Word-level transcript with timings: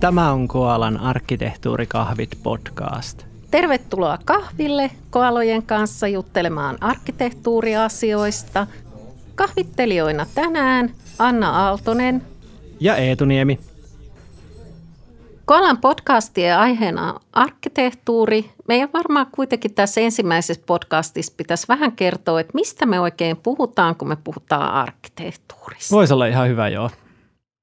Tämä 0.00 0.32
on 0.32 0.48
Koalan 0.48 1.00
arkkitehtuurikahvit 1.00 2.38
podcast. 2.42 3.24
Tervetuloa 3.50 4.18
kahville 4.24 4.90
koalojen 5.10 5.62
kanssa 5.62 6.08
juttelemaan 6.08 6.76
arkkitehtuuriasioista. 6.80 8.66
Kahvittelijoina 9.34 10.26
tänään 10.34 10.90
Anna 11.18 11.50
Aaltonen 11.50 12.22
ja 12.80 12.96
Eetu 12.96 13.24
Niemi. 13.24 13.60
Koalan 15.44 15.78
podcastien 15.78 16.58
aiheena 16.58 17.12
on 17.12 17.20
arkkitehtuuri. 17.32 18.50
Meidän 18.68 18.88
varmaan 18.94 19.26
kuitenkin 19.32 19.74
tässä 19.74 20.00
ensimmäisessä 20.00 20.62
podcastissa 20.66 21.32
pitäisi 21.36 21.68
vähän 21.68 21.92
kertoa, 21.92 22.40
että 22.40 22.54
mistä 22.54 22.86
me 22.86 23.00
oikein 23.00 23.36
puhutaan, 23.36 23.96
kun 23.96 24.08
me 24.08 24.16
puhutaan 24.24 24.72
arkkitehtuurista. 24.72 25.96
Voisi 25.96 26.12
olla 26.14 26.26
ihan 26.26 26.48
hyvä, 26.48 26.68
joo. 26.68 26.90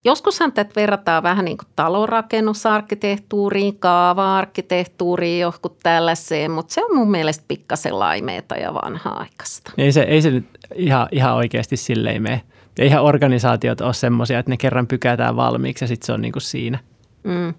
Joskushan 0.05 0.51
tätä 0.51 0.71
verrataan 0.75 1.23
vähän 1.23 1.45
niin 1.45 1.57
kuin 1.57 1.67
talonrakennusarkkitehtuuriin, 1.75 3.79
kaava-arkkitehtuuriin, 3.79 5.39
johonkin 5.39 5.71
tällaiseen, 5.83 6.51
mutta 6.51 6.73
se 6.73 6.85
on 6.85 6.95
mun 6.95 7.11
mielestä 7.11 7.45
pikkasen 7.47 7.99
laimeeta 7.99 8.55
ja 8.55 8.73
vanha-aikaista. 8.73 9.71
Ei 9.77 9.91
se, 9.91 10.01
ei 10.01 10.21
se 10.21 10.31
nyt 10.31 10.45
ihan, 10.75 11.07
ihan 11.11 11.33
oikeasti 11.33 11.77
silleen 11.77 12.21
mene. 12.21 12.41
Eihän 12.79 13.03
organisaatiot 13.03 13.81
ole 13.81 13.93
semmoisia, 13.93 14.39
että 14.39 14.49
ne 14.49 14.57
kerran 14.57 14.87
pykätään 14.87 15.35
valmiiksi 15.35 15.83
ja 15.83 15.87
sitten 15.87 16.05
se 16.05 16.13
on 16.13 16.21
niin 16.21 16.31
kuin 16.31 16.41
siinä. 16.41 16.79
Mm. 17.23 17.53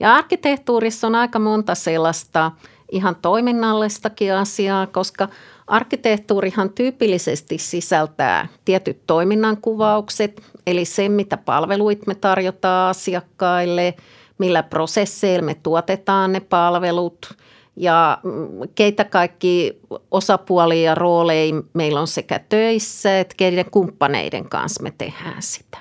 Ja 0.00 0.14
arkkitehtuurissa 0.14 1.06
on 1.06 1.14
aika 1.14 1.38
monta 1.38 1.74
sellaista 1.74 2.52
ihan 2.92 3.16
toiminnallistakin 3.22 4.34
asiaa, 4.34 4.86
koska 4.86 5.28
arkkitehtuurihan 5.68 6.70
tyypillisesti 6.70 7.58
sisältää 7.58 8.48
tietyt 8.64 8.98
toiminnan 9.06 9.56
kuvaukset, 9.56 10.42
eli 10.66 10.84
se, 10.84 11.08
mitä 11.08 11.36
palveluit 11.36 12.06
me 12.06 12.14
tarjotaan 12.14 12.90
asiakkaille, 12.90 13.94
millä 14.38 14.62
prosesseilla 14.62 15.44
me 15.44 15.54
tuotetaan 15.62 16.32
ne 16.32 16.40
palvelut 16.40 17.36
ja 17.76 18.18
mm, 18.22 18.32
keitä 18.74 19.04
kaikki 19.04 19.80
osapuolia 20.10 20.82
ja 20.82 20.94
rooleja 20.94 21.54
meillä 21.74 22.00
on 22.00 22.06
sekä 22.06 22.40
töissä 22.48 23.20
että 23.20 23.34
keiden 23.36 23.70
kumppaneiden 23.70 24.48
kanssa 24.48 24.82
me 24.82 24.92
tehdään 24.98 25.42
sitä. 25.42 25.78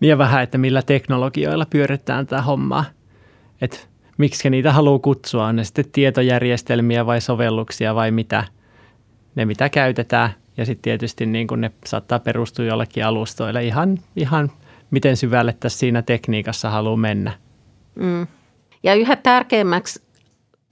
Niin 0.00 0.10
ja 0.10 0.18
vähän, 0.18 0.42
että 0.42 0.58
millä 0.58 0.82
teknologioilla 0.82 1.66
pyöritetään 1.66 2.26
tätä 2.26 2.42
hommaa. 2.42 2.84
Että 3.60 3.78
miksi 4.18 4.50
niitä 4.50 4.72
haluaa 4.72 4.98
kutsua, 4.98 5.46
on 5.46 5.56
ne 5.56 5.64
sitten 5.64 5.84
tietojärjestelmiä 5.92 7.06
vai 7.06 7.20
sovelluksia 7.20 7.94
vai 7.94 8.10
mitä, 8.10 8.44
ne 9.34 9.44
mitä 9.44 9.68
käytetään. 9.68 10.30
Ja 10.56 10.66
sitten 10.66 10.82
tietysti 10.82 11.26
niin 11.26 11.46
kun 11.46 11.60
ne 11.60 11.70
saattaa 11.86 12.18
perustua 12.18 12.64
jollekin 12.64 13.04
alustoille 13.04 13.64
ihan, 13.64 13.98
ihan 14.16 14.52
miten 14.90 15.16
syvälle 15.16 15.56
tässä 15.60 15.78
siinä 15.78 16.02
tekniikassa 16.02 16.70
haluaa 16.70 16.96
mennä. 16.96 17.32
Mm. 17.94 18.26
Ja 18.82 18.94
yhä 18.94 19.16
tärkeämmäksi 19.16 20.02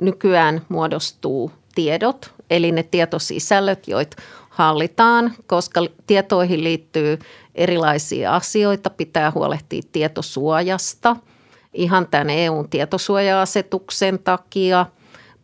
nykyään 0.02 0.62
muodostuu 0.68 1.52
tiedot, 1.74 2.34
eli 2.50 2.72
ne 2.72 2.82
tietosisällöt, 2.82 3.88
joita 3.88 4.16
hallitaan, 4.50 5.32
koska 5.46 5.80
tietoihin 6.06 6.64
liittyy 6.64 7.18
erilaisia 7.54 8.34
asioita. 8.34 8.90
Pitää 8.90 9.30
huolehtia 9.30 9.82
tietosuojasta 9.92 11.16
ihan 11.72 12.06
tämän 12.10 12.30
EUn 12.30 12.68
tietosuoja-asetuksen 12.68 14.18
takia. 14.18 14.86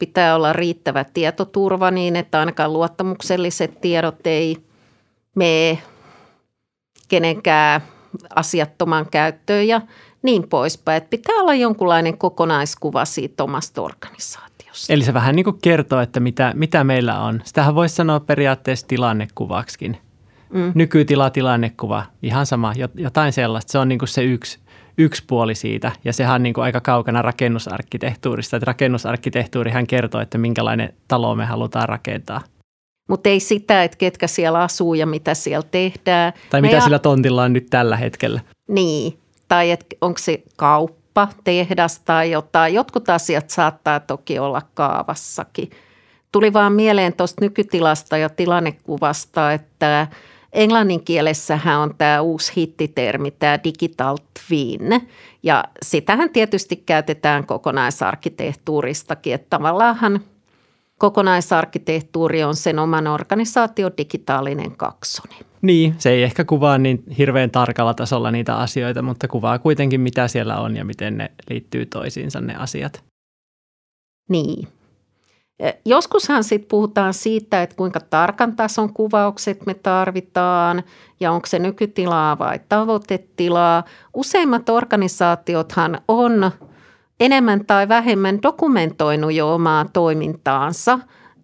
Pitää 0.07 0.37
olla 0.37 0.53
riittävä 0.53 1.05
tietoturva 1.05 1.91
niin, 1.91 2.17
että 2.17 2.41
ainakaan 2.41 2.73
luottamukselliset 2.73 3.81
tiedot 3.81 4.27
ei 4.27 4.57
mene 5.35 5.79
kenenkään 7.09 7.81
asiattoman 8.35 9.07
käyttöön 9.11 9.69
ja 9.69 9.81
niin 10.23 10.49
poispäin. 10.49 10.97
Että 10.97 11.11
pitää 11.11 11.35
olla 11.35 11.55
jonkunlainen 11.55 12.19
kokonaiskuva 12.19 13.05
siitä 13.05 13.45
omasta 13.45 13.83
organisaatiosta. 13.83 14.93
Eli 14.93 15.05
se 15.05 15.15
vähän 15.15 15.37
niin 15.37 15.45
kuin 15.45 15.59
kertoo, 15.63 16.01
että 16.01 16.21
mitä, 16.21 16.53
mitä 16.55 16.85
meillä 16.85 17.21
on. 17.21 17.41
Sitähän 17.45 17.75
voisi 17.75 17.95
sanoa 17.95 18.21
periaatteessa 18.21 18.87
tilannekuvaksikin. 18.87 19.97
Mm. 20.53 20.73
Nykytila, 20.75 21.31
tilannekuva, 21.31 22.05
ihan 22.23 22.47
sama, 22.47 22.73
jotain 22.95 23.33
sellaista. 23.33 23.73
Se 23.73 23.79
on 23.79 23.89
niin 23.89 23.99
kuin 23.99 24.09
se 24.09 24.25
yksi, 24.25 24.59
yksi 24.99 25.25
puoli 25.27 25.55
siitä 25.55 25.93
ja 26.05 26.13
sehän 26.13 26.35
on 26.35 26.43
niin 26.43 26.55
kuin 26.55 26.65
aika 26.65 26.81
kaukana 26.81 27.23
rakennusarkkitehtuurista. 27.23 28.57
Että 28.57 28.65
rakennusarkkitehtuurihan 28.65 29.87
kertoo, 29.87 30.21
että 30.21 30.39
minkälainen 30.39 30.95
talo 31.09 31.35
me 31.35 31.45
halutaan 31.45 31.89
rakentaa. 31.89 32.41
Mutta 33.09 33.29
ei 33.29 33.41
sitä, 33.41 33.85
että 33.85 33.97
ketkä 33.97 34.27
siellä 34.27 34.61
asuu 34.61 34.95
ja 34.95 35.07
mitä 35.07 35.35
siellä 35.35 35.67
tehdään. 35.71 36.33
Tai 36.51 36.63
mitä 36.63 36.81
sillä 36.81 36.99
tontilla 36.99 37.43
on 37.43 37.53
nyt 37.53 37.67
tällä 37.71 37.97
hetkellä. 37.97 38.41
Niin, 38.69 39.19
tai 39.49 39.71
että 39.71 39.97
onko 40.01 40.19
se 40.19 40.43
kauppa, 40.57 41.29
tehdas 41.45 42.01
tai 42.01 42.31
jotain. 42.31 42.75
Jotkut 42.75 43.09
asiat 43.09 43.51
saattaa 43.51 44.01
toki 44.01 44.39
olla 44.39 44.63
kaavassakin. 44.75 45.71
Tuli 46.33 46.53
vaan 46.53 46.73
mieleen 46.73 47.13
tuosta 47.17 47.45
nykytilasta 47.45 48.17
ja 48.17 48.29
tilannekuvasta, 48.29 49.53
että 49.53 50.07
englannin 50.55 51.05
kielessähän 51.05 51.81
on 51.81 51.95
tämä 51.99 52.21
uusi 52.21 52.53
hittitermi, 52.57 53.31
tämä 53.31 53.59
digital 53.65 54.17
twin. 54.17 54.81
Ja 55.43 55.65
sitähän 55.83 56.31
tietysti 56.31 56.77
käytetään 56.77 57.47
kokonaisarkkitehtuuristakin, 57.47 59.35
että 59.35 59.47
tavallaanhan 59.51 60.21
kokonaisarkkitehtuuri 60.99 62.45
on 62.45 62.57
sen 62.57 62.79
oman 62.79 63.07
organisaation 63.07 63.93
digitaalinen 63.99 64.77
kaksoni. 64.77 65.35
Niin, 65.63 65.95
se 65.99 66.11
ei 66.11 66.23
ehkä 66.23 66.45
kuvaa 66.45 66.79
niin 66.79 67.05
hirveän 67.19 67.51
tarkalla 67.51 67.95
tasolla 67.95 68.31
niitä 68.31 68.57
asioita, 68.57 69.03
mutta 69.03 69.29
kuvaa 69.29 69.59
kuitenkin 69.59 70.01
mitä 70.01 70.29
siellä 70.29 70.57
on 70.57 70.77
ja 70.77 70.85
miten 70.85 71.19
ne 71.19 71.31
liittyy 71.51 71.87
toisiinsa 71.87 72.41
ne 72.41 72.57
asiat. 72.57 73.05
Niin. 74.29 74.69
Joskushan 75.85 76.45
sitten 76.45 76.69
puhutaan 76.69 77.15
siitä, 77.15 77.63
että 77.63 77.77
kuinka 77.77 78.01
tarkan 78.01 78.57
tason 78.57 78.93
kuvaukset 78.93 79.67
me 79.67 79.75
tarvitaan 79.75 80.83
ja 81.21 81.33
onko 81.33 81.47
se 81.47 81.59
nykytilaa 81.59 82.39
vai 82.39 82.61
tavoitetilaa. 82.69 83.85
Useimmat 84.15 84.69
organisaatiothan 84.69 85.99
on 86.09 86.51
enemmän 87.21 87.67
tai 87.67 87.89
vähemmän 87.89 88.43
dokumentoinut 88.43 89.33
jo 89.33 89.55
omaa 89.55 89.87
toimintaansa, 89.93 90.99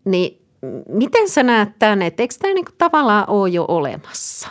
niin 0.05 0.43
miten 0.89 1.29
sä 1.29 1.43
näet 1.43 1.79
tämän, 1.79 2.03
että 2.03 2.23
eikö 2.23 2.35
tämä 2.39 2.55
niinku 2.55 2.73
tavallaan 2.79 3.25
ole 3.29 3.49
jo 3.49 3.65
olemassa? 3.69 4.49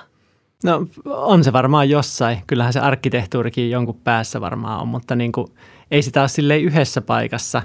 No 0.64 0.86
on 1.06 1.44
se 1.44 1.54
varmaan 1.54 1.90
jossain. 1.90 2.38
Kyllähän 2.48 2.74
se 2.74 2.80
arkkitehtuurikin 2.80 3.72
jonkun 3.72 4.00
päässä 4.04 4.42
varmaan 4.42 4.82
on, 4.82 4.88
mutta 4.88 5.16
niin 5.16 5.32
kuin, 5.32 5.48
ei 5.92 6.02
sitä 6.02 6.20
ole 6.20 6.28
silleen 6.28 6.62
yhdessä 6.62 7.02
paikassa. 7.02 7.62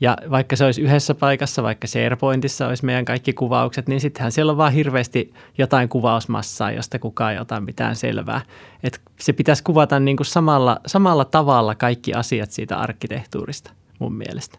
Ja 0.00 0.16
vaikka 0.30 0.56
se 0.56 0.64
olisi 0.64 0.82
yhdessä 0.82 1.14
paikassa, 1.14 1.62
vaikka 1.62 1.86
SharePointissa 1.86 2.68
olisi 2.68 2.84
meidän 2.84 3.04
kaikki 3.04 3.32
kuvaukset, 3.32 3.88
niin 3.88 4.00
sittenhän 4.00 4.32
siellä 4.32 4.52
on 4.52 4.58
vaan 4.58 4.72
hirveästi 4.72 5.34
jotain 5.58 5.88
kuvausmassaa, 5.88 6.72
josta 6.72 6.98
kukaan 6.98 7.32
ei 7.32 7.38
ota 7.38 7.60
mitään 7.60 7.96
selvää. 7.96 8.40
Et 8.82 9.00
se 9.20 9.32
pitäisi 9.32 9.62
kuvata 9.62 10.00
niin 10.00 10.16
kuin 10.16 10.26
samalla, 10.26 10.80
samalla 10.86 11.24
tavalla 11.24 11.74
kaikki 11.74 12.14
asiat 12.14 12.50
siitä 12.50 12.78
arkkitehtuurista 12.78 13.70
mun 13.98 14.14
mielestä. 14.14 14.58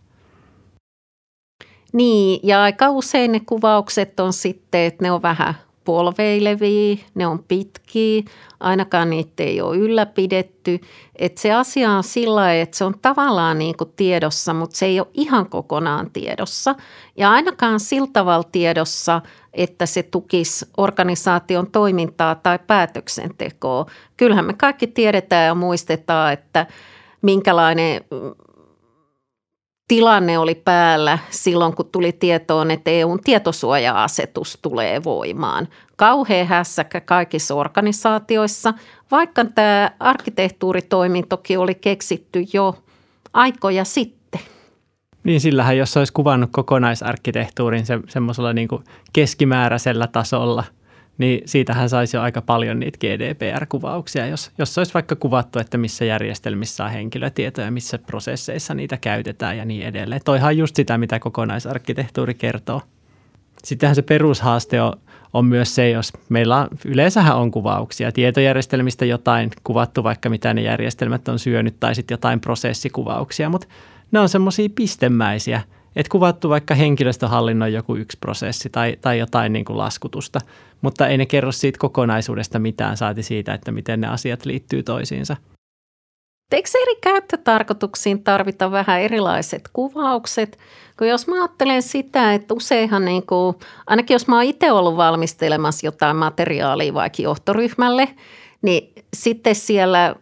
Niin, 1.94 2.40
ja 2.44 2.62
aika 2.64 2.90
usein 2.90 3.32
ne 3.32 3.40
kuvaukset 3.40 4.20
on 4.20 4.34
sitten, 4.34 4.82
että 4.82 5.04
ne 5.04 5.12
on 5.12 5.22
vähän 5.22 5.54
polveilevia, 5.90 6.98
ne 7.16 7.28
on 7.28 7.44
pitkiä, 7.48 8.24
ainakaan 8.60 9.10
niitä 9.10 9.44
ei 9.44 9.62
ole 9.62 9.78
ylläpidetty. 9.78 10.80
Että 11.16 11.42
se 11.42 11.54
asia 11.54 11.92
on 11.92 12.04
sillä 12.04 12.54
että 12.54 12.78
se 12.78 12.84
on 12.84 12.94
tavallaan 13.02 13.60
niin 13.60 13.78
kuin 13.78 13.94
tiedossa, 13.96 14.54
mutta 14.54 14.78
se 14.78 14.86
ei 14.86 15.00
ole 15.00 15.08
ihan 15.14 15.50
kokonaan 15.50 16.12
tiedossa. 16.12 16.76
Ja 17.18 17.32
ainakaan 17.32 17.80
sillä 17.80 18.08
tavalla 18.14 18.50
tiedossa, 18.52 19.22
että 19.54 19.86
se 19.86 20.04
tukisi 20.04 20.66
organisaation 20.78 21.72
toimintaa 21.72 22.36
tai 22.36 22.60
päätöksentekoa. 22.68 23.86
Kyllähän 24.18 24.46
me 24.46 24.54
kaikki 24.54 24.88
tiedetään 24.88 25.46
ja 25.46 25.56
muistetaan, 25.56 26.34
että 26.34 26.66
minkälainen 27.22 28.02
tilanne 29.90 30.38
oli 30.38 30.56
päällä 30.56 31.20
silloin, 31.30 31.76
kun 31.76 31.90
tuli 31.92 32.12
tietoon, 32.12 32.72
että 32.72 32.92
EUn 32.92 33.20
tietosuoja-asetus 33.24 34.60
tulee 34.62 35.04
voimaan. 35.04 35.68
Kauhea 35.96 36.46
hässäkkä 36.46 37.02
kaikissa 37.02 37.56
organisaatioissa, 37.56 38.74
vaikka 39.12 39.46
tämä 39.46 39.92
arkkitehtuuritoimintokin 40.00 41.60
oli 41.60 41.76
keksitty 41.76 42.46
jo 42.54 42.76
aikoja 43.34 43.86
sitten. 43.86 44.42
Niin 45.24 45.42
sillähän, 45.42 45.78
jos 45.78 45.98
olisi 45.98 46.14
kuvannut 46.14 46.50
kokonaisarkkitehtuurin 46.54 47.86
se, 47.86 48.00
semmoisella 48.08 48.54
niin 48.54 48.70
keskimääräisellä 49.14 50.08
tasolla– 50.08 50.64
niin 51.20 51.42
siitähän 51.46 51.90
saisi 51.90 52.18
jo 52.18 52.22
aika 52.22 52.42
paljon 52.42 52.80
niitä 52.80 52.98
GDPR-kuvauksia, 52.98 54.28
jos, 54.28 54.52
jos 54.58 54.78
olisi 54.78 54.94
vaikka 54.94 55.16
kuvattu, 55.16 55.60
että 55.60 55.78
missä 55.78 56.06
järjestelmissä 56.06 56.86
on 56.86 56.92
henkilötietoja, 56.92 57.72
missä 57.72 57.98
prosesseissa 57.98 58.74
niitä 58.74 58.98
käytetään 58.98 59.58
ja 59.58 59.66
niin 59.66 59.86
edelleen. 59.86 60.22
Toihan 60.26 60.58
just 60.58 60.76
sitä, 60.76 60.98
mitä 60.98 61.20
kokonaisarkkitehtuuri 61.20 62.34
kertoo. 62.34 62.82
Sittenhän 63.64 63.96
se 63.96 64.02
perushaaste 64.02 64.82
on, 64.82 64.94
on 65.34 65.46
myös 65.46 65.76
se, 65.76 65.90
jos 65.90 66.14
meillä 66.30 66.58
on, 66.58 66.68
yleensähän 66.86 67.38
on 67.38 67.52
kuvauksia, 67.52 68.12
tietojärjestelmistä 68.12 69.06
jotain 69.06 69.50
kuvattu, 69.64 70.04
vaikka 70.04 70.30
mitä 70.30 70.54
ne 70.54 70.62
järjestelmät 70.62 71.28
on 71.28 71.40
syönyt, 71.40 71.80
tai 71.80 71.96
sitten 71.96 72.14
jotain 72.14 72.40
prosessikuvauksia, 72.40 73.50
mutta 73.50 73.68
ne 74.12 74.20
on 74.20 74.30
semmoisia 74.30 74.70
pistemäisiä, 74.76 75.62
että 75.96 76.12
kuvattu 76.12 76.50
vaikka 76.50 76.76
henkilöstöhallinnon 76.76 77.74
joku 77.74 77.96
yksi 77.96 78.18
prosessi 78.22 78.70
tai, 78.70 78.98
tai 79.02 79.20
jotain 79.20 79.54
niin 79.54 79.66
kuin 79.66 79.78
laskutusta, 79.78 80.40
mutta 80.82 81.08
ei 81.08 81.18
ne 81.18 81.26
kerro 81.26 81.52
siitä 81.52 81.80
kokonaisuudesta 81.80 82.60
mitään, 82.60 82.98
saati 82.98 83.24
siitä, 83.24 83.54
että 83.54 83.72
miten 83.72 84.02
ne 84.02 84.08
asiat 84.08 84.46
liittyy 84.46 84.84
toisiinsa. 84.84 85.38
Eikö 86.52 86.70
eri 86.82 86.96
käyttötarkoituksiin 87.02 88.24
tarvita 88.24 88.72
vähän 88.72 89.02
erilaiset 89.02 89.70
kuvaukset? 89.74 90.60
Kun 90.98 91.08
jos 91.08 91.28
mä 91.28 91.36
ajattelen 91.36 91.82
sitä, 91.82 92.34
että 92.34 92.54
useinhan 92.54 93.06
niin 93.06 93.26
kuin, 93.26 93.56
ainakin 93.88 94.16
jos 94.16 94.28
mä 94.28 94.36
oon 94.36 94.46
itse 94.46 94.72
ollut 94.72 94.98
valmistelemassa 94.98 95.88
jotain 95.88 96.16
materiaalia 96.16 96.94
vaikka 96.94 97.22
johtoryhmälle, 97.22 98.08
niin 98.62 98.94
sitten 99.14 99.56
siellä 99.56 100.16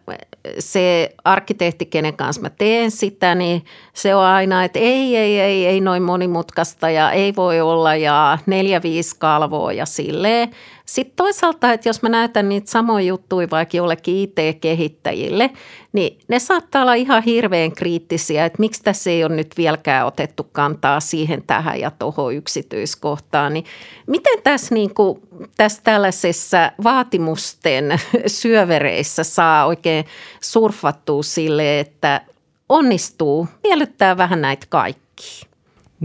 se 0.58 1.14
arkkitehti, 1.24 1.86
kenen 1.86 2.16
kanssa 2.16 2.42
mä 2.42 2.50
teen 2.50 2.90
sitä, 2.90 3.34
niin 3.34 3.64
se 3.94 4.14
on 4.14 4.24
aina, 4.24 4.64
että 4.64 4.78
ei, 4.78 5.16
ei, 5.16 5.40
ei, 5.40 5.66
ei 5.66 5.80
noin 5.80 6.02
monimutkaista 6.02 6.90
ja 6.90 7.10
ei 7.10 7.36
voi 7.36 7.60
olla 7.60 7.94
ja 7.94 8.38
neljä, 8.46 8.82
viisi 8.82 9.16
kalvoa 9.18 9.72
ja 9.72 9.86
silleen. 9.86 10.50
Sitten 10.88 11.16
toisaalta, 11.16 11.72
että 11.72 11.88
jos 11.88 12.02
mä 12.02 12.08
näytän 12.08 12.48
niitä 12.48 12.70
samoja 12.70 13.04
juttuja 13.04 13.48
vaikka 13.50 13.76
jollekin 13.76 14.16
IT-kehittäjille, 14.16 15.50
niin 15.92 16.18
ne 16.28 16.38
saattaa 16.38 16.82
olla 16.82 16.94
ihan 16.94 17.22
hirveän 17.22 17.72
kriittisiä, 17.72 18.44
että 18.44 18.58
miksi 18.58 18.82
tässä 18.82 19.10
ei 19.10 19.24
ole 19.24 19.36
nyt 19.36 19.54
vieläkään 19.56 20.06
otettu 20.06 20.44
kantaa 20.52 21.00
siihen 21.00 21.42
tähän 21.46 21.80
ja 21.80 21.90
tuohon 21.90 22.34
yksityiskohtaan. 22.34 23.54
Niin 23.54 23.64
miten 24.06 24.42
tässä, 24.42 24.74
niin 24.74 24.94
kuin, 24.94 25.20
tässä 25.56 25.82
tällaisessa 25.84 26.72
vaatimusten 26.84 28.00
syövereissä 28.26 29.24
saa 29.24 29.66
oikein 29.66 30.04
surfattua 30.40 31.22
sille, 31.22 31.80
että 31.80 32.20
onnistuu 32.68 33.48
miellyttää 33.62 34.16
vähän 34.16 34.40
näitä 34.40 34.66
kaikkia? 34.68 35.48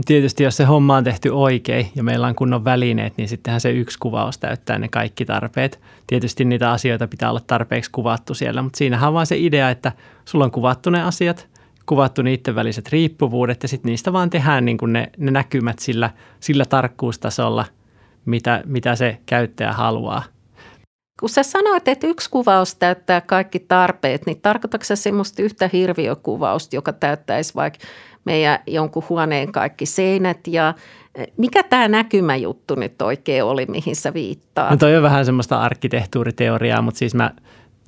Tietysti 0.06 0.44
jos 0.44 0.58
se 0.58 0.64
homma 0.64 0.98
on 0.98 1.04
tehty 1.04 1.30
oikein 1.30 1.88
ja 1.96 2.04
meillä 2.04 2.28
on 2.28 2.36
kunnon 2.36 2.66
välineet, 2.66 3.18
niin 3.18 3.30
sittenhän 3.30 3.62
se 3.62 3.72
yksi 3.72 4.00
kuvaus 4.00 4.38
täyttää 4.38 4.80
ne 4.80 4.88
kaikki 4.88 5.26
tarpeet. 5.26 5.80
Tietysti 6.08 6.46
niitä 6.46 6.72
asioita 6.72 7.08
pitää 7.08 7.30
olla 7.30 7.42
tarpeeksi 7.48 7.92
kuvattu 7.92 8.34
siellä, 8.34 8.62
mutta 8.62 8.78
siinähän 8.78 9.08
on 9.08 9.14
vaan 9.14 9.26
se 9.26 9.38
idea, 9.38 9.70
että 9.70 9.92
sulla 10.26 10.46
on 10.46 10.52
kuvattu 10.52 10.90
ne 10.90 11.04
asiat, 11.04 11.48
kuvattu 11.86 12.22
niiden 12.22 12.56
väliset 12.56 12.90
riippuvuudet 12.90 13.64
ja 13.64 13.70
sitten 13.70 13.90
niistä 13.90 14.14
vaan 14.14 14.30
tehdään 14.30 14.66
niin 14.66 14.78
kuin 14.78 14.94
ne, 14.94 15.10
ne 15.18 15.32
näkymät 15.32 15.80
sillä, 15.80 16.10
sillä 16.40 16.66
tarkkuustasolla, 16.66 17.66
mitä, 18.26 18.64
mitä 18.66 18.96
se 18.96 19.18
käyttäjä 19.26 19.74
haluaa. 19.74 20.24
Kun 21.20 21.30
sä 21.30 21.44
sanoit, 21.44 21.88
että 21.88 22.08
yksi 22.08 22.30
kuvaus 22.30 22.76
täyttää 22.76 23.22
kaikki 23.22 23.60
tarpeet, 23.60 24.26
niin 24.26 24.42
tarkoitatko 24.42 24.86
sä 24.86 24.96
semmoista 24.96 25.42
yhtä 25.42 25.70
hirviökuvausta, 25.74 26.76
joka 26.76 26.94
täyttäisi 26.94 27.56
vaikka 27.56 27.80
meidän 28.26 28.60
jonkun 28.68 29.04
huoneen 29.10 29.52
kaikki 29.52 29.86
seinät 29.86 30.48
ja 30.48 30.74
eh, 31.16 31.28
mikä 31.38 31.64
tämä 31.64 31.88
näkymäjuttu 31.88 32.76
nyt 32.76 33.02
oikein 33.02 33.44
oli, 33.44 33.66
mihin 33.66 33.96
sä 33.96 34.14
viittaa? 34.14 34.72
No 34.72 34.78
toi 34.78 34.98
on 34.98 35.04
vähän 35.04 35.26
semmoista 35.26 35.62
arkkitehtuuriteoriaa, 35.62 36.82
mutta 36.82 36.98
siis 36.98 37.16
mä 37.16 37.32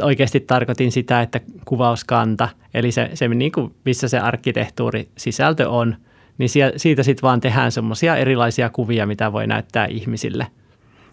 oikeasti 0.01 0.39
tarkoitin 0.39 0.91
sitä, 0.91 1.21
että 1.21 1.39
kuvauskanta, 1.65 2.49
eli 2.73 2.91
se, 2.91 3.09
se 3.13 3.27
niin 3.27 3.51
kuin 3.51 3.75
missä 3.85 4.07
se 4.07 4.19
arkkitehtuurisisältö 4.19 5.69
on, 5.69 5.95
niin 6.37 6.49
siitä 6.75 7.03
sitten 7.03 7.21
vaan 7.21 7.39
tehdään 7.39 7.71
semmoisia 7.71 8.15
erilaisia 8.15 8.69
kuvia, 8.69 9.05
mitä 9.05 9.33
voi 9.33 9.47
näyttää 9.47 9.85
ihmisille. 9.85 10.47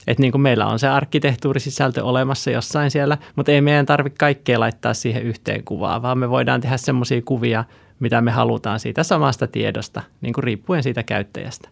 Että 0.06 0.20
niin 0.20 0.32
kuin 0.32 0.42
meillä 0.42 0.66
on 0.66 0.78
se 0.78 0.88
arkkitehtuurisisältö 0.88 2.04
olemassa 2.04 2.50
jossain 2.50 2.90
siellä, 2.90 3.18
mutta 3.36 3.52
ei 3.52 3.60
meidän 3.60 3.86
tarvitse 3.86 4.18
kaikkea 4.18 4.60
laittaa 4.60 4.94
siihen 4.94 5.22
yhteen 5.22 5.64
kuvaan, 5.64 6.02
vaan 6.02 6.18
me 6.18 6.30
voidaan 6.30 6.60
tehdä 6.60 6.76
semmoisia 6.76 7.22
kuvia, 7.24 7.64
mitä 8.02 8.20
me 8.20 8.30
halutaan 8.30 8.80
siitä 8.80 9.02
samasta 9.02 9.46
tiedosta, 9.46 10.02
niin 10.20 10.32
kuin 10.32 10.44
riippuen 10.44 10.82
siitä 10.82 11.02
käyttäjästä. 11.02 11.68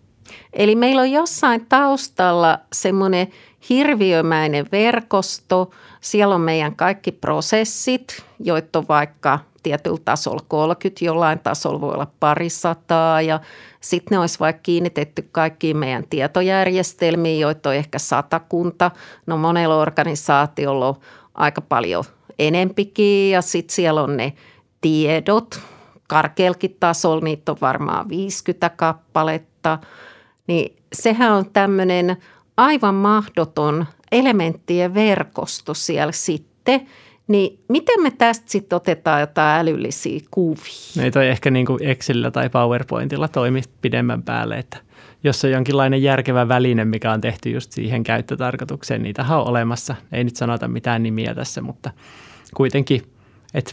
Eli 0.52 0.74
meillä 0.74 1.02
on 1.02 1.10
jossain 1.10 1.66
taustalla 1.68 2.58
semmoinen 2.72 3.28
hirviömäinen 3.68 4.66
verkosto. 4.72 5.70
Siellä 6.00 6.34
on 6.34 6.40
meidän 6.40 6.76
kaikki 6.76 7.12
prosessit, 7.12 8.24
joita 8.40 8.78
on 8.78 8.84
vaikka 8.88 9.38
tietyllä 9.62 9.98
tasolla 10.04 10.44
30, 10.48 11.04
jollain 11.04 11.38
tasolla 11.38 11.80
voi 11.80 11.94
olla 11.94 12.10
parisataa 12.20 13.22
ja 13.22 13.40
sitten 13.80 14.16
ne 14.16 14.18
olisi 14.18 14.40
vaikka 14.40 14.62
kiinnitetty 14.62 15.28
kaikkiin 15.32 15.76
meidän 15.76 16.04
tietojärjestelmiin, 16.10 17.40
joita 17.40 17.68
on 17.68 17.74
ehkä 17.74 17.98
satakunta. 17.98 18.90
No 19.26 19.36
monella 19.36 19.76
organisaatiolla 19.76 20.88
on 20.88 20.96
aika 21.34 21.60
paljon 21.60 22.04
enempikin 22.38 23.30
ja 23.30 23.42
sitten 23.42 23.74
siellä 23.74 24.02
on 24.02 24.16
ne 24.16 24.32
tiedot, 24.80 25.60
karkealkin 26.10 26.76
tasolla 26.80 27.24
niitä 27.24 27.52
on 27.52 27.58
varmaan 27.60 28.08
50 28.08 28.70
kappaletta, 28.70 29.78
niin 30.46 30.76
sehän 30.92 31.32
on 31.32 31.50
tämmöinen 31.52 32.16
aivan 32.56 32.94
mahdoton 32.94 33.86
elementtien 34.12 34.94
verkosto 34.94 35.74
siellä 35.74 36.12
sitten. 36.12 36.86
Niin 37.28 37.58
miten 37.68 38.02
me 38.02 38.10
tästä 38.10 38.50
sitten 38.50 38.76
otetaan 38.76 39.20
jotain 39.20 39.60
älyllisiä 39.60 40.20
kuvia? 40.30 41.02
Ei 41.02 41.10
toi 41.10 41.28
ehkä 41.28 41.50
niin 41.50 41.66
kuin 41.66 41.82
Excelillä 41.82 42.30
tai 42.30 42.48
PowerPointilla 42.48 43.28
toimi 43.28 43.62
pidemmän 43.80 44.22
päälle, 44.22 44.58
että 44.58 44.78
jos 45.24 45.44
on 45.44 45.50
jonkinlainen 45.50 46.02
järkevä 46.02 46.48
väline, 46.48 46.84
mikä 46.84 47.12
on 47.12 47.20
tehty 47.20 47.50
just 47.50 47.72
siihen 47.72 48.02
käyttötarkoitukseen, 48.02 49.02
niitä 49.02 49.24
on 49.30 49.48
olemassa. 49.48 49.94
Ei 50.12 50.24
nyt 50.24 50.36
sanota 50.36 50.68
mitään 50.68 51.02
nimiä 51.02 51.34
tässä, 51.34 51.60
mutta 51.60 51.90
kuitenkin, 52.54 53.02
että 53.54 53.72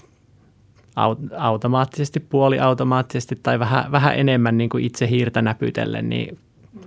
automaattisesti, 1.38 2.20
puoliautomaattisesti 2.20 3.40
tai 3.44 3.60
vähän, 3.60 3.92
vähän 3.92 4.20
enemmän 4.20 4.58
niin 4.58 4.70
kuin 4.70 4.84
itse 4.84 5.10
hiirtä 5.10 5.42
näpytellen, 5.42 6.10
niin 6.10 6.38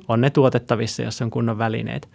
on 0.09 0.21
ne 0.21 0.31
tuotettavissa, 0.31 1.03
jos 1.03 1.23
on 1.23 1.31
kunnon 1.31 1.59
välineet. 1.59 2.09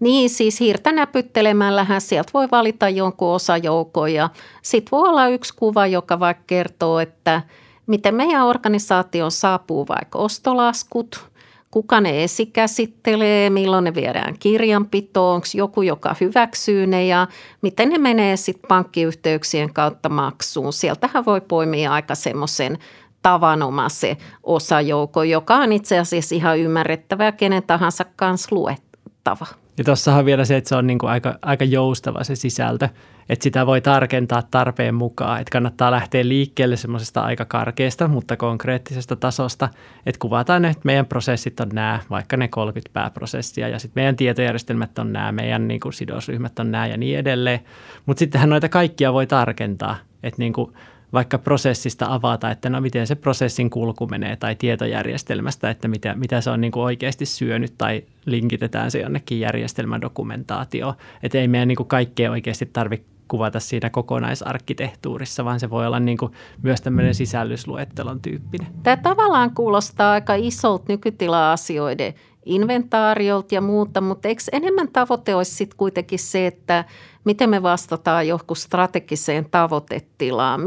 Niin, 0.00 0.30
siis 0.30 0.60
hiirtä 0.60 0.92
näpyttelemällähän 0.92 2.00
sieltä 2.00 2.30
voi 2.34 2.48
valita 2.50 2.88
jonkun 2.88 3.28
osajoukon 3.28 4.12
ja 4.12 4.30
sitten 4.62 4.90
voi 4.92 5.08
olla 5.08 5.28
yksi 5.28 5.54
kuva, 5.56 5.86
joka 5.86 6.20
vaikka 6.20 6.44
kertoo, 6.46 6.98
että 6.98 7.42
miten 7.86 8.14
meidän 8.14 8.46
organisaatioon 8.46 9.30
saapuu 9.30 9.88
vaikka 9.88 10.18
ostolaskut– 10.18 11.20
kuka 11.72 12.00
ne 12.00 12.24
esikäsittelee, 12.24 13.50
milloin 13.50 13.84
ne 13.84 13.94
viedään 13.94 14.38
kirjanpitoon, 14.38 15.34
onko 15.34 15.46
joku, 15.54 15.82
joka 15.82 16.16
hyväksyy 16.20 16.86
ne 16.86 17.06
ja 17.06 17.26
miten 17.62 17.88
ne 17.88 17.98
menee 17.98 18.36
sitten 18.36 18.68
pankkiyhteyksien 18.68 19.72
kautta 19.72 20.08
maksuun. 20.08 20.72
Sieltähän 20.72 21.24
voi 21.24 21.40
poimia 21.40 21.92
aika 21.92 22.14
semmoisen 22.14 22.78
tavanomaisen 23.22 24.16
osajoukon, 24.42 25.28
joka 25.28 25.54
on 25.54 25.72
itse 25.72 25.98
asiassa 25.98 26.34
ihan 26.34 26.58
ymmärrettävä 26.58 27.24
ja 27.24 27.32
kenen 27.32 27.62
tahansa 27.62 28.04
kanssa 28.16 28.48
luettava. 28.56 29.46
Ja 29.78 29.84
tuossahan 29.84 30.24
vielä 30.24 30.44
se, 30.44 30.56
että 30.56 30.68
se 30.68 30.76
on 30.76 30.86
niin 30.86 30.98
kuin 30.98 31.10
aika, 31.10 31.38
aika 31.42 31.64
joustava 31.64 32.24
se 32.24 32.36
sisältö, 32.36 32.88
että 33.28 33.42
sitä 33.42 33.66
voi 33.66 33.80
tarkentaa 33.80 34.42
tarpeen 34.50 34.94
mukaan, 34.94 35.40
että 35.40 35.50
kannattaa 35.52 35.90
lähteä 35.90 36.28
liikkeelle 36.28 36.76
semmoisesta 36.76 37.20
aika 37.20 37.44
karkeasta, 37.44 38.08
mutta 38.08 38.36
konkreettisesta 38.36 39.16
tasosta, 39.16 39.68
että 40.06 40.18
kuvataan, 40.18 40.64
että 40.64 40.80
meidän 40.84 41.06
prosessit 41.06 41.60
on 41.60 41.68
nämä, 41.72 42.00
vaikka 42.10 42.36
ne 42.36 42.48
30 42.48 42.90
pääprosessia 42.92 43.68
ja 43.68 43.78
sitten 43.78 44.00
meidän 44.00 44.16
tietojärjestelmät 44.16 44.98
on 44.98 45.12
nämä, 45.12 45.32
meidän 45.32 45.68
niin 45.68 45.80
kuin 45.80 45.92
sidosryhmät 45.92 46.58
on 46.58 46.70
nämä 46.70 46.86
ja 46.86 46.96
niin 46.96 47.18
edelleen, 47.18 47.60
mutta 48.06 48.18
sittenhän 48.18 48.50
noita 48.50 48.68
kaikkia 48.68 49.12
voi 49.12 49.26
tarkentaa, 49.26 49.96
että 50.22 50.38
niin 50.38 50.52
kuin 50.52 50.72
vaikka 51.12 51.38
prosessista 51.38 52.06
avata, 52.08 52.50
että 52.50 52.70
no 52.70 52.80
miten 52.80 53.06
se 53.06 53.14
prosessin 53.14 53.70
kulku 53.70 54.06
menee 54.06 54.36
tai 54.36 54.54
tietojärjestelmästä, 54.54 55.70
että 55.70 55.88
mitä, 55.88 56.14
mitä 56.14 56.40
se 56.40 56.50
on 56.50 56.60
niin 56.60 56.72
kuin 56.72 56.82
oikeasti 56.82 57.26
syönyt 57.26 57.74
tai 57.78 58.02
linkitetään 58.26 58.90
se 58.90 59.00
jonnekin 59.00 59.40
järjestelmän 59.40 60.00
dokumentaatioon. 60.00 60.94
Että 61.22 61.38
ei 61.38 61.48
meidän 61.48 61.68
niin 61.68 61.76
kuin 61.76 61.88
kaikkea 61.88 62.30
oikeasti 62.30 62.66
tarvitse 62.66 63.06
kuvata 63.28 63.60
siinä 63.60 63.90
kokonaisarkkitehtuurissa, 63.90 65.44
vaan 65.44 65.60
se 65.60 65.70
voi 65.70 65.86
olla 65.86 66.00
niin 66.00 66.18
kuin 66.18 66.32
myös 66.62 66.80
tämmöinen 66.80 67.14
sisällysluettelon 67.14 68.20
tyyppinen. 68.20 68.66
Tämä 68.82 68.96
tavallaan 68.96 69.54
kuulostaa 69.54 70.12
aika 70.12 70.34
isolta 70.34 70.84
nykytila-asioiden 70.88 72.14
inventaariolta 72.46 73.54
ja 73.54 73.60
muuta, 73.60 74.00
mutta 74.00 74.28
eikö 74.28 74.42
enemmän 74.52 74.88
tavoite 74.88 75.34
olisi 75.34 75.54
sitten 75.54 75.76
kuitenkin 75.76 76.18
se, 76.18 76.46
että 76.46 76.84
miten 77.24 77.50
me 77.50 77.62
vastataan 77.62 78.28
johonkin 78.28 78.56
strategiseen 78.56 79.46
tavoitetilaan? 79.50 80.60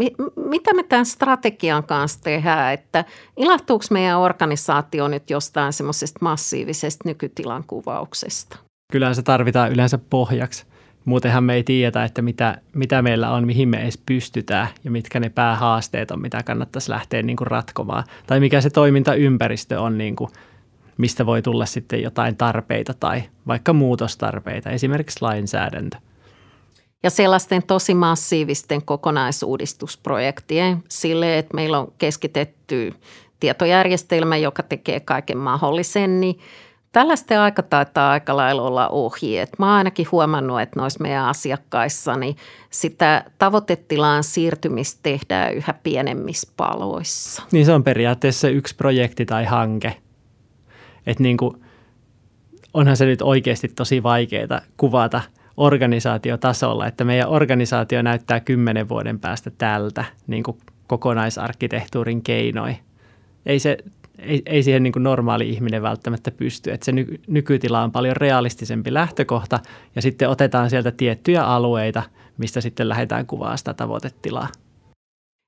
mitä 0.50 0.74
me 0.74 0.84
tämän 0.84 1.06
strategian 1.06 1.84
kanssa 1.84 2.22
tehdään, 2.24 2.74
että 2.74 3.06
ilahtuuko 3.38 3.86
meidän 3.92 4.20
organisaatio 4.20 5.08
nyt 5.08 5.30
jostain 5.30 5.74
semmoisesta 5.74 6.20
massiivisesta 6.22 7.10
nykytilan 7.10 7.64
kuvauksesta? 7.68 8.58
Kyllähän 8.92 9.16
se 9.16 9.24
tarvitaan 9.24 9.72
yleensä 9.72 9.98
pohjaksi. 10.10 10.66
Muutenhan 11.06 11.44
me 11.44 11.54
ei 11.54 11.64
tiedetä, 11.64 12.04
että 12.04 12.22
mitä, 12.22 12.58
mitä 12.74 13.02
meillä 13.02 13.32
on, 13.32 13.46
mihin 13.46 13.70
me 13.70 13.82
edes 13.82 14.02
pystytään 14.06 14.68
ja 14.84 14.92
mitkä 14.92 15.20
ne 15.20 15.30
päähaasteet 15.30 16.12
on, 16.12 16.22
mitä 16.22 16.44
kannattaisi 16.44 16.92
lähteä 16.92 17.22
niin 17.22 17.38
kuin 17.38 17.48
ratkomaan. 17.48 18.04
Tai 18.28 18.40
mikä 18.40 18.62
se 18.62 18.70
toimintaympäristö 18.70 19.82
on 19.82 19.98
niin 19.98 20.16
kuin 20.16 20.30
mistä 20.98 21.26
voi 21.26 21.42
tulla 21.42 21.66
sitten 21.66 22.02
jotain 22.02 22.38
tarpeita 22.38 22.94
tai 22.94 23.24
vaikka 23.48 23.74
muutostarpeita, 23.74 24.70
esimerkiksi 24.70 25.22
lainsäädäntö. 25.22 25.98
Ja 27.04 27.10
sellaisten 27.10 27.64
tosi 27.64 27.94
massiivisten 27.94 28.82
kokonaisuudistusprojektien 28.82 30.84
sille, 30.90 31.38
että 31.38 31.56
meillä 31.56 31.80
on 31.80 31.94
keskitetty 31.98 32.94
tietojärjestelmä, 33.40 34.38
joka 34.38 34.64
tekee 34.64 35.00
kaiken 35.00 35.38
mahdollisen, 35.38 36.22
niin 36.22 36.40
Tällaisten 36.96 37.40
aika 37.40 37.64
taitaa 37.64 38.12
aika 38.12 38.38
lailla 38.38 38.62
olla 38.62 38.90
ohi. 38.90 39.38
Et 39.38 39.50
mä 39.60 39.66
oon 39.66 39.76
ainakin 39.76 40.08
huomannut, 40.12 40.62
että 40.62 40.80
noissa 40.80 41.02
meidän 41.02 41.26
asiakkaissa 41.26 42.16
niin 42.16 42.36
sitä 42.70 43.24
tavoitetilaan 43.38 44.24
siirtymistä 44.24 45.00
tehdään 45.04 45.54
yhä 45.54 45.74
pienemmissä 45.84 46.52
paloissa. 46.58 47.44
Niin 47.52 47.66
se 47.66 47.74
on 47.74 47.84
periaatteessa 47.84 48.50
yksi 48.50 48.76
projekti 48.76 49.26
tai 49.26 49.46
hanke. 49.46 49.96
Että 51.08 51.24
niin 51.24 51.38
kuin, 51.38 51.62
onhan 52.74 52.98
se 52.98 53.06
nyt 53.06 53.22
oikeasti 53.22 53.68
tosi 53.68 54.04
vaikeaa 54.04 54.62
kuvata 54.78 55.22
organisaatiotasolla, 55.58 56.88
että 56.88 57.04
meidän 57.04 57.30
organisaatio 57.30 58.02
näyttää 58.02 58.40
kymmenen 58.40 58.90
vuoden 58.90 59.20
päästä 59.20 59.52
tältä 59.58 60.06
niin 60.28 60.44
kuin 60.44 60.58
kokonaisarkkitehtuurin 60.88 62.22
keinoin. 62.22 62.78
Ei 63.46 63.60
se 63.60 63.78
ei, 64.20 64.42
ei 64.46 64.64
siihen 64.64 64.84
niin 64.84 64.94
kuin 64.94 65.04
normaali 65.04 65.50
ihminen 65.50 65.82
välttämättä 65.82 66.32
pysty. 66.32 66.72
Että 66.72 66.86
se 66.86 66.92
ny, 66.92 67.20
nykytila 67.28 67.84
on 67.84 67.92
paljon 67.92 68.16
realistisempi 68.16 68.94
lähtökohta 68.94 69.60
ja 69.96 70.02
sitten 70.02 70.30
otetaan 70.30 70.70
sieltä 70.70 70.92
tiettyjä 70.92 71.44
alueita, 71.44 72.04
mistä 72.38 72.62
sitten 72.62 72.90
lähdetään 72.90 73.26
kuvaamaan 73.26 73.58
sitä 73.58 73.74
tavoitetilaa. 73.74 74.48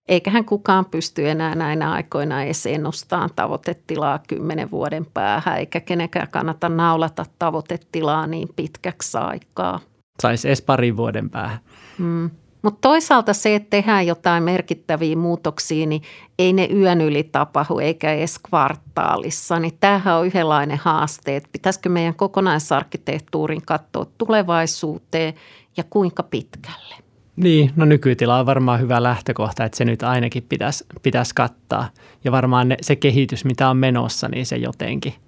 Eiköhän 0.08 0.46
kukaan 0.46 0.86
pysty 0.86 1.30
enää 1.30 1.56
näinä 1.56 1.92
aikoina 1.92 2.44
edes 2.44 2.66
ennustamaan 2.66 3.30
tavoitetilaa 3.36 4.20
kymmenen 4.28 4.72
vuoden 4.72 5.06
päähän, 5.06 5.58
eikä 5.58 5.80
kenenkään 5.80 6.28
kannata 6.28 6.70
naulata 6.70 7.26
tavoitetilaa 7.40 8.28
niin 8.28 8.48
pitkäksi 8.56 9.18
aikaa. 9.18 9.80
Saisi 10.22 10.48
edes 10.48 10.62
parin 10.62 10.98
vuoden 10.98 11.30
päähän. 11.30 11.60
Mm. 11.98 12.30
Mutta 12.62 12.88
toisaalta 12.90 13.34
se, 13.34 13.56
että 13.56 13.70
tehdään 13.70 14.08
jotain 14.08 14.44
merkittäviä 14.44 15.16
muutoksia, 15.16 15.86
niin 15.86 16.02
ei 16.40 16.54
ne 16.54 16.70
yön 16.74 17.02
yli 17.02 17.24
tapahdu 17.24 17.80
eikä 17.80 18.14
edes 18.14 18.40
kvartaalissa. 18.40 19.60
Niin 19.60 19.78
tämähän 19.80 20.16
on 20.16 20.26
yhdenlainen 20.26 20.78
haaste, 20.78 21.36
että 21.36 21.50
pitäisikö 21.52 21.90
meidän 21.90 22.16
kokonaisarkkitehtuurin 22.16 23.62
katsoa 23.66 24.06
tulevaisuuteen 24.18 25.34
ja 25.78 25.84
kuinka 25.90 26.24
pitkälle. 26.24 26.96
Niin, 27.38 27.72
no 27.76 27.86
nykytila 27.86 28.40
on 28.40 28.46
varmaan 28.46 28.80
hyvä 28.80 29.04
lähtökohta, 29.04 29.66
että 29.66 29.78
se 29.78 29.86
nyt 29.86 30.04
ainakin 30.04 30.44
pitäisi, 30.50 30.86
pitäisi 31.04 31.36
kattaa. 31.36 31.90
Ja 32.24 32.32
varmaan 32.32 32.70
ne, 32.70 32.78
se 32.82 32.96
kehitys, 32.96 33.46
mitä 33.46 33.70
on 33.70 33.78
menossa, 33.78 34.28
niin 34.28 34.46
se 34.46 34.56
jotenkin– 34.56 35.14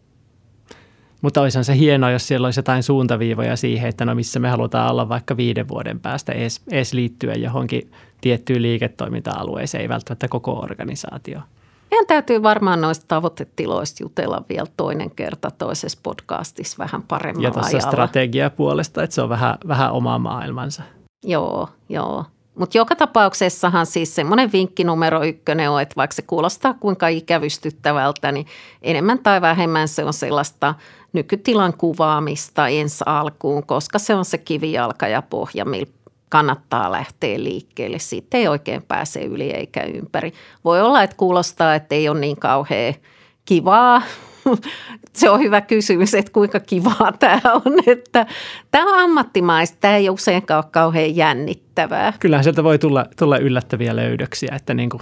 mutta 1.22 1.42
olisihan 1.42 1.66
se 1.66 1.78
hienoa, 1.78 2.12
jos 2.12 2.28
siellä 2.28 2.48
olisi 2.48 2.60
jotain 2.60 2.84
suuntaviivoja 2.84 3.56
siihen, 3.56 3.90
että 3.90 4.06
no 4.06 4.16
missä 4.16 4.40
me 4.40 4.50
halutaan 4.50 4.92
olla 4.92 5.10
vaikka 5.10 5.38
viiden 5.38 5.68
vuoden 5.68 6.00
päästä 6.00 6.32
edes, 6.32 6.62
edes 6.72 6.94
liittyen 6.94 7.42
johonkin 7.42 7.92
tiettyyn 8.22 8.62
liiketoiminta-alueeseen, 8.62 9.82
ei 9.82 9.90
välttämättä 9.90 10.28
koko 10.28 10.60
organisaatio. 10.60 11.40
Meidän 11.92 12.08
täytyy 12.08 12.44
varmaan 12.44 12.82
noista 12.82 13.06
tavoitetiloista 13.08 14.04
jutella 14.04 14.46
vielä 14.50 14.68
toinen 14.78 15.12
kerta 15.12 15.52
toisessa 15.52 16.00
podcastissa 16.04 16.78
vähän 16.80 17.04
paremmalla 17.04 17.48
Ja 17.48 17.52
tuossa 17.52 17.80
strategiapuolesta, 17.80 19.04
että 19.04 19.14
se 19.14 19.22
on 19.22 19.30
vähän, 19.30 19.56
vähän 19.68 19.92
oma 19.92 20.18
maailmansa. 20.18 20.84
Joo, 21.24 21.68
joo. 21.90 22.26
Mutta 22.56 22.78
joka 22.78 22.96
tapauksessahan 22.96 23.86
siis 23.86 24.16
semmoinen 24.16 24.52
vinkki 24.52 24.84
numero 24.84 25.24
ykkönen 25.24 25.70
on, 25.70 25.82
että 25.82 25.96
vaikka 25.96 26.16
se 26.16 26.22
kuulostaa 26.22 26.74
kuinka 26.74 27.08
ikävystyttävältä, 27.08 28.32
niin 28.32 28.46
enemmän 28.82 29.20
tai 29.20 29.42
vähemmän 29.42 29.88
se 29.88 30.04
on 30.04 30.14
sellaista– 30.14 30.76
nykytilan 31.14 31.74
kuvaamista 31.78 32.68
ensi 32.68 33.04
alkuun, 33.06 33.66
koska 33.66 34.00
se 34.00 34.16
on 34.16 34.26
se 34.26 34.38
kivijalka 34.38 35.08
ja 35.08 35.22
pohja, 35.22 35.66
millä 35.66 35.88
kannattaa 36.30 36.92
lähteä 36.92 37.44
liikkeelle. 37.44 38.00
Siitä 38.00 38.38
ei 38.38 38.48
oikein 38.48 38.84
pääse 38.84 39.20
yli 39.20 39.52
eikä 39.52 39.84
ympäri. 39.84 40.34
Voi 40.66 40.82
olla, 40.82 41.04
että 41.04 41.16
kuulostaa, 41.16 41.76
että 41.76 41.96
ei 41.96 42.10
ole 42.10 42.20
niin 42.20 42.38
kauhean 42.38 42.94
kivaa. 43.46 44.02
Se 45.14 45.30
on 45.30 45.40
hyvä 45.40 45.62
kysymys, 45.62 46.14
että 46.14 46.32
kuinka 46.32 46.60
kivaa 46.60 47.12
tämä 47.20 47.42
on. 47.54 47.74
Että 47.88 48.26
tämä 48.72 48.94
on 48.94 49.00
ammattimaista, 49.00 49.78
tämä 49.80 49.96
ei 49.96 50.10
useinkaan 50.10 50.64
ole 50.64 50.72
kauhean 50.72 51.16
jännittävää. 51.16 52.14
Kyllähän 52.20 52.44
sieltä 52.44 52.64
voi 52.64 52.80
tulla, 52.80 53.06
tulla 53.20 53.38
yllättäviä 53.38 53.96
löydöksiä, 53.96 54.54
että 54.56 54.74
niin 54.74 54.90
kuin 54.90 55.02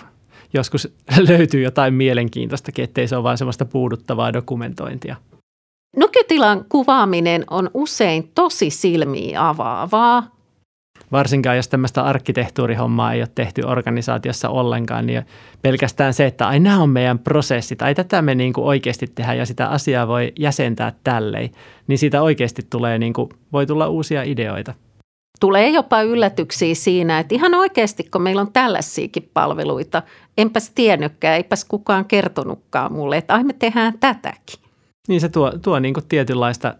joskus 0.53 0.93
löytyy 1.29 1.61
jotain 1.61 1.93
mielenkiintoistakin, 1.93 2.83
ettei 2.83 3.07
se 3.07 3.15
ole 3.15 3.23
vain 3.23 3.37
semmoista 3.37 3.65
puuduttavaa 3.65 4.33
dokumentointia. 4.33 5.15
Nykytilan 5.95 6.65
kuvaaminen 6.69 7.43
on 7.49 7.69
usein 7.73 8.31
tosi 8.35 8.69
silmiä 8.69 9.49
avaavaa. 9.49 10.36
Varsinkaan 11.11 11.55
jos 11.55 11.67
tämmöistä 11.67 12.03
arkkitehtuurihommaa 12.03 13.13
ei 13.13 13.21
ole 13.21 13.29
tehty 13.35 13.61
organisaatiossa 13.61 14.49
ollenkaan, 14.49 15.05
niin 15.05 15.25
pelkästään 15.61 16.13
se, 16.13 16.25
että 16.25 16.47
ai 16.47 16.59
nämä 16.59 16.79
on 16.79 16.89
meidän 16.89 17.19
prosessit, 17.19 17.81
ai 17.81 17.95
tätä 17.95 18.21
me 18.21 18.35
niin 18.35 18.53
kuin 18.53 18.65
oikeasti 18.65 19.07
tehdään 19.15 19.37
ja 19.37 19.45
sitä 19.45 19.67
asiaa 19.67 20.07
voi 20.07 20.33
jäsentää 20.39 20.93
tälleen, 21.03 21.49
niin 21.87 21.97
siitä 21.97 22.21
oikeasti 22.21 22.61
tulee, 22.69 22.97
niin 22.97 23.13
kuin, 23.13 23.29
voi 23.53 23.65
tulla 23.65 23.87
uusia 23.87 24.23
ideoita. 24.23 24.73
Tulee 25.39 25.69
jopa 25.69 26.01
yllätyksiä 26.01 26.75
siinä, 26.75 27.19
että 27.19 27.35
ihan 27.35 27.53
oikeasti 27.53 28.03
kun 28.03 28.21
meillä 28.21 28.41
on 28.41 28.53
tällaisiakin 28.53 29.29
palveluita, 29.33 30.03
enpäs 30.37 30.71
tiennytkään, 30.75 31.37
eipäs 31.37 31.65
kukaan 31.65 32.05
kertonutkaan 32.05 32.93
mulle, 32.93 33.17
että 33.17 33.33
ai 33.33 33.43
me 33.43 33.53
tehdään 33.53 33.93
tätäkin. 33.99 34.59
Niin 35.07 35.21
se 35.21 35.29
tuo, 35.29 35.51
tuo 35.61 35.79
niin 35.79 35.93
kuin 35.93 36.05
tietynlaista 36.09 36.75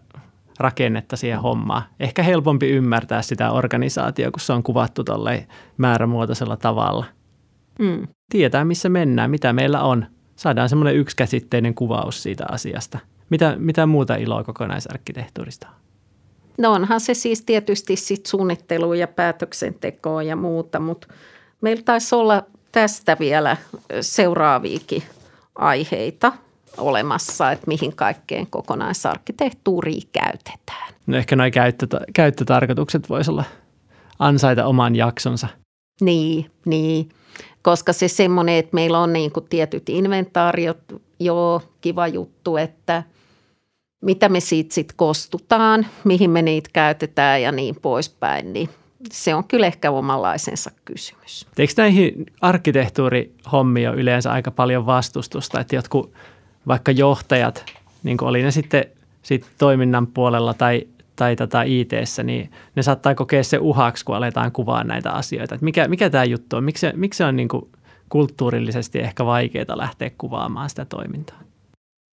rakennetta 0.58 1.16
siihen 1.16 1.40
hommaan. 1.40 1.82
Ehkä 2.00 2.22
helpompi 2.22 2.68
ymmärtää 2.68 3.22
sitä 3.22 3.50
organisaatiota, 3.50 4.30
kun 4.30 4.40
se 4.40 4.52
on 4.52 4.62
kuvattu 4.62 5.04
tuolle 5.04 5.46
määrämuotoisella 5.76 6.56
tavalla. 6.56 7.04
Mm. 7.78 8.08
Tietää, 8.30 8.64
missä 8.64 8.88
mennään, 8.88 9.30
mitä 9.30 9.52
meillä 9.52 9.82
on. 9.82 10.06
Saadaan 10.36 10.68
semmoinen 10.68 10.96
yksikäsitteinen 10.96 11.74
kuvaus 11.74 12.22
siitä 12.22 12.44
asiasta. 12.50 12.98
Mitä, 13.30 13.54
mitä 13.58 13.86
muuta 13.86 14.16
iloa 14.16 14.44
kokonaisarkkitehtuurista 14.44 15.68
on? 15.68 15.74
No 16.58 16.72
onhan 16.72 17.00
se 17.00 17.14
siis 17.14 17.42
tietysti 17.44 17.96
sit 17.96 18.26
suunnittelua 18.26 18.96
ja 18.96 19.08
päätöksentekoa 19.08 20.22
ja 20.22 20.36
muuta, 20.36 20.80
mutta 20.80 21.08
meillä 21.60 21.82
taisi 21.82 22.14
olla 22.14 22.42
tästä 22.72 23.16
vielä 23.20 23.56
seuraaviakin 24.00 25.02
aiheita– 25.54 26.32
olemassa, 26.76 27.52
että 27.52 27.66
mihin 27.66 27.96
kaikkeen 27.96 28.46
kokonaisarkkitehtuuria 28.46 30.00
käytetään. 30.12 30.94
No 31.06 31.16
ehkä 31.16 31.36
nuo 31.36 31.50
käyttö, 31.50 31.86
käyttötarkoitukset 32.14 33.08
voisi 33.08 33.30
olla 33.30 33.44
ansaita 34.18 34.66
oman 34.66 34.96
jaksonsa. 34.96 35.48
Niin, 36.00 36.50
niin. 36.64 37.08
Koska 37.62 37.92
se 37.92 38.08
semmoinen, 38.08 38.54
että 38.54 38.74
meillä 38.74 38.98
on 38.98 39.12
niin 39.12 39.32
kuin 39.32 39.46
tietyt 39.48 39.88
inventaariot, 39.88 40.78
joo, 41.20 41.62
kiva 41.80 42.08
juttu, 42.08 42.56
että 42.56 43.02
mitä 44.02 44.28
me 44.28 44.40
siitä 44.40 44.74
sitten 44.74 44.96
kostutaan, 44.96 45.86
mihin 46.04 46.30
me 46.30 46.42
niitä 46.42 46.70
käytetään 46.72 47.42
ja 47.42 47.52
niin 47.52 47.76
poispäin, 47.82 48.52
niin 48.52 48.68
se 49.12 49.34
on 49.34 49.44
kyllä 49.44 49.66
ehkä 49.66 49.90
omanlaisensa 49.90 50.70
kysymys. 50.84 51.46
Eikö 51.58 51.72
näihin 51.76 52.26
arkkitehtuurihommiin 52.40 53.88
ole 53.88 53.96
yleensä 53.96 54.32
aika 54.32 54.50
paljon 54.50 54.86
vastustusta, 54.86 55.60
että 55.60 55.76
jotkut 55.76 56.12
vaikka 56.68 56.92
johtajat, 56.92 57.64
niin 58.02 58.16
kuin 58.16 58.28
oli 58.28 58.42
ne 58.42 58.50
sitten 58.50 58.84
sit 59.22 59.46
toiminnan 59.58 60.06
puolella 60.06 60.54
tai, 60.54 60.86
tai 61.16 61.36
tota 61.36 61.62
it 61.62 61.90
niin 62.24 62.50
ne 62.74 62.82
saattaa 62.82 63.14
kokea 63.14 63.44
se 63.44 63.58
uhaksi, 63.58 64.04
kun 64.04 64.16
aletaan 64.16 64.52
kuvaa 64.52 64.84
näitä 64.84 65.10
asioita. 65.10 65.54
Et 65.54 65.62
mikä, 65.62 65.88
mikä 65.88 66.10
tämä 66.10 66.24
juttu 66.24 66.56
on? 66.56 66.64
Miksi, 66.64 66.86
miksi 66.94 67.24
on 67.24 67.36
niin 67.36 67.48
kuin 67.48 67.68
kulttuurillisesti 68.08 68.98
ehkä 68.98 69.26
vaikeaa 69.26 69.78
lähteä 69.78 70.10
kuvaamaan 70.18 70.70
sitä 70.70 70.84
toimintaa? 70.84 71.38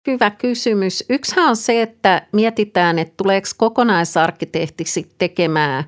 Hyvä 0.07 0.31
kysymys. 0.31 1.05
Yksihän 1.09 1.49
on 1.49 1.55
se, 1.55 1.81
että 1.81 2.27
mietitään, 2.31 2.99
että 2.99 3.13
tuleeko 3.17 3.47
kokonaisarkkitehti 3.57 4.83
tekemään 5.17 5.83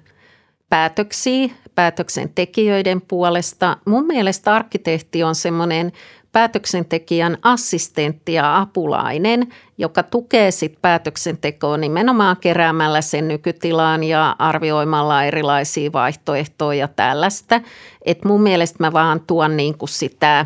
päätöksiä 0.69 1.49
päätöksentekijöiden 1.75 3.01
puolesta. 3.01 3.77
Mun 3.85 4.05
mielestä 4.05 4.55
arkkitehti 4.55 5.23
on 5.23 5.35
semmoinen 5.35 5.91
päätöksentekijän 6.35 7.37
assistentti 7.41 8.33
ja 8.33 8.57
apulainen, 8.57 9.47
joka 9.77 10.03
tukee 10.03 10.51
sit 10.51 10.81
päätöksentekoa 10.81 11.77
nimenomaan 11.77 12.37
keräämällä 12.37 13.01
sen 13.01 13.27
nykytilaan 13.27 14.03
ja 14.03 14.35
arvioimalla 14.39 15.23
erilaisia 15.23 15.91
vaihtoehtoja 15.93 16.79
ja 16.79 16.87
tällaista. 16.87 17.61
Et 18.05 18.25
mun 18.25 18.41
mielestä 18.41 18.77
mä 18.79 18.93
vaan 18.93 19.21
tuon 19.27 19.57
niinku 19.57 19.87
sitä 19.87 20.45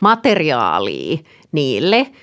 materiaalia 0.00 1.18
niille– 1.52 2.06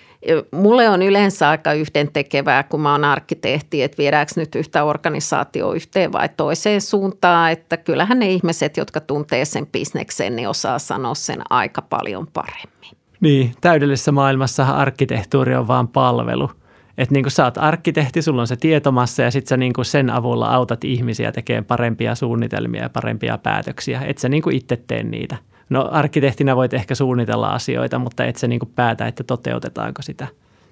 Mulle 0.52 0.90
on 0.90 1.02
yleensä 1.02 1.50
aika 1.50 1.74
yhdentekevää, 1.74 2.64
kun 2.64 2.82
mä 2.82 2.92
oon 2.92 3.04
arkkitehti, 3.04 3.84
että 3.84 3.98
viedäänkö 3.98 4.34
nyt 4.36 4.56
yhtä 4.56 4.84
organisaatio 4.84 5.74
yhteen 5.74 6.12
vai 6.12 6.30
toiseen 6.38 6.82
suuntaan. 6.82 7.52
Että 7.52 7.78
kyllähän 7.78 8.20
ne 8.20 8.32
ihmiset, 8.32 8.78
jotka 8.78 9.00
tuntee 9.00 9.46
sen 9.46 9.68
bisneksen, 9.68 10.36
niin 10.36 10.50
osaa 10.50 10.80
sanoa 10.80 11.16
sen 11.16 11.42
aika 11.50 11.82
paljon 11.82 12.28
paremmin. 12.28 12.97
Niin, 13.22 13.54
täydellisessä 13.62 14.12
maailmassa 14.12 14.64
arkkitehtuuri 14.64 15.56
on 15.56 15.68
vain 15.68 15.88
palvelu. 15.88 16.52
Että 16.98 17.14
niin 17.14 17.32
sä 17.32 17.44
oot 17.44 17.58
arkkitehti, 17.58 18.22
sulla 18.22 18.42
on 18.42 18.48
se 18.48 18.56
tietomassa 18.56 19.22
ja 19.22 19.32
sitten 19.32 19.50
sä 19.50 19.58
niin 19.58 19.74
sen 19.82 20.10
avulla 20.10 20.48
autat 20.48 20.84
ihmisiä 20.84 21.32
tekemään 21.32 21.66
parempia 21.66 22.16
suunnitelmia 22.16 22.82
ja 22.82 22.90
parempia 22.90 23.38
päätöksiä. 23.38 24.02
Et 24.02 24.18
sä 24.18 24.30
niin 24.30 24.52
itse 24.52 24.76
tee 24.88 25.04
niitä. 25.04 25.38
No 25.70 25.90
arkkitehtinä 25.92 26.56
voit 26.56 26.74
ehkä 26.74 26.96
suunnitella 26.96 27.50
asioita, 27.50 28.00
mutta 28.00 28.26
et 28.26 28.36
sä 28.36 28.48
niin 28.48 28.60
päätä, 28.76 29.08
että 29.08 29.24
toteutetaanko 29.24 30.02
sitä, 30.02 30.28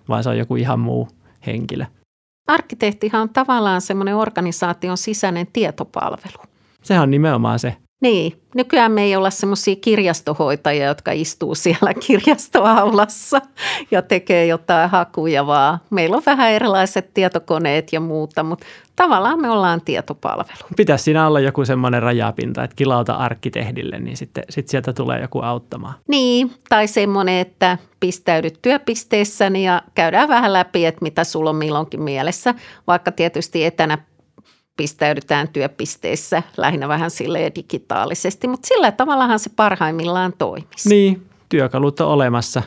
vaan 0.09 0.23
se 0.23 0.29
on 0.29 0.37
joku 0.37 0.55
ihan 0.55 0.79
muu 0.79 1.07
henkilö. 1.45 1.85
Arkkitehtihan 2.47 3.21
on 3.21 3.29
tavallaan 3.29 3.81
semmoinen 3.81 4.15
organisaation 4.15 4.97
sisäinen 4.97 5.47
tietopalvelu. 5.53 6.43
Sehän 6.83 7.03
on 7.03 7.11
nimenomaan 7.11 7.59
se. 7.59 7.75
Niin, 8.01 8.41
nykyään 8.55 8.91
me 8.91 9.03
ei 9.03 9.15
olla 9.15 9.29
semmoisia 9.29 9.75
kirjastohoitajia, 9.75 10.85
jotka 10.85 11.11
istuu 11.11 11.55
siellä 11.55 11.93
kirjastoaulassa 12.07 13.41
ja 13.91 14.01
tekee 14.01 14.45
jotain 14.45 14.89
hakuja, 14.89 15.47
vaan 15.47 15.79
meillä 15.89 16.17
on 16.17 16.23
vähän 16.25 16.51
erilaiset 16.51 17.13
tietokoneet 17.13 17.93
ja 17.93 17.99
muuta, 17.99 18.43
mutta 18.43 18.65
tavallaan 18.95 19.41
me 19.41 19.49
ollaan 19.49 19.81
tietopalvelu. 19.81 20.67
Pitäisi 20.77 21.03
siinä 21.03 21.27
olla 21.27 21.39
joku 21.39 21.65
semmoinen 21.65 22.03
rajapinta, 22.03 22.63
että 22.63 22.75
kilauta 22.75 23.13
arkkitehdille, 23.13 23.99
niin 23.99 24.17
sitten 24.17 24.43
sit 24.49 24.67
sieltä 24.67 24.93
tulee 24.93 25.21
joku 25.21 25.39
auttamaan. 25.39 25.93
Niin, 26.07 26.51
tai 26.69 26.87
semmoinen, 26.87 27.39
että 27.39 27.77
pistäydyt 27.99 28.59
työpisteessäni 28.61 29.65
ja 29.65 29.81
käydään 29.95 30.29
vähän 30.29 30.53
läpi, 30.53 30.85
että 30.85 31.03
mitä 31.03 31.23
sulla 31.23 31.49
on 31.49 31.55
milloinkin 31.55 32.01
mielessä, 32.01 32.55
vaikka 32.87 33.11
tietysti 33.11 33.65
etänä 33.65 33.97
pistäydytään 34.77 35.47
työpisteissä 35.47 36.43
lähinnä 36.57 36.87
vähän 36.87 37.11
sille 37.11 37.51
digitaalisesti, 37.55 38.47
mutta 38.47 38.67
sillä 38.67 38.91
tavallahan 38.91 39.39
se 39.39 39.49
parhaimmillaan 39.55 40.33
toimisi. 40.37 40.89
Niin, 40.89 41.25
työkalut 41.49 41.99
on 41.99 42.07
olemassa. 42.07 42.63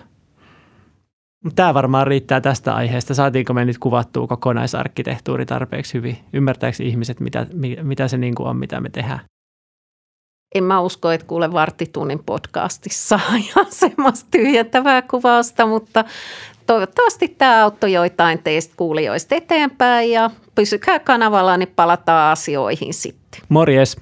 Tämä 1.55 1.75
varmaan 1.75 2.07
riittää 2.07 2.41
tästä 2.41 2.75
aiheesta. 2.75 3.15
Saatiinko 3.15 3.55
me 3.55 3.65
nyt 3.65 3.79
kuvattua 3.79 4.27
kokonaisarkkitehtuuri 4.27 5.47
tarpeeksi 5.47 5.95
hyvin? 5.95 6.19
Ymmärtääkö 6.33 6.83
ihmiset, 6.83 7.21
mitä, 7.21 7.47
mitä 7.83 8.09
se 8.09 8.19
niin 8.19 8.35
kuin 8.35 8.49
on, 8.49 8.57
mitä 8.57 8.81
me 8.81 8.91
tehdään? 8.91 9.21
En 10.55 10.65
mä 10.65 10.81
usko, 10.81 11.11
että 11.11 11.27
kuule 11.27 11.53
varttitunnin 11.53 12.25
podcastissa 12.27 13.21
ihan 13.47 13.67
semmoista 13.71 14.29
tyhjentävää 14.31 15.03
kuvausta, 15.03 15.67
mutta 15.67 16.05
toivottavasti 16.68 17.28
tämä 17.28 17.62
auttoi 17.62 17.92
joitain 17.92 18.42
teistä 18.42 18.75
kuulijoista 18.76 19.34
eteenpäin 19.34 20.10
ja 20.10 20.30
pysykää 20.54 20.98
kanavalla, 20.98 21.56
niin 21.56 21.72
palataan 21.76 22.32
asioihin 22.32 22.94
sitten. 22.94 23.40
Morjes! 23.48 23.96